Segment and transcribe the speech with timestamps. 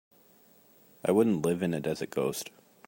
[1.05, 2.49] I wouldn't live in it as a ghost.